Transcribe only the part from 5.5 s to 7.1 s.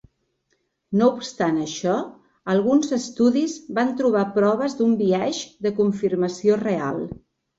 de confirmació real.